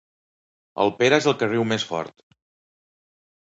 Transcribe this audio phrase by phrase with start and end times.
[0.85, 2.17] El Pere és el que riu més fort.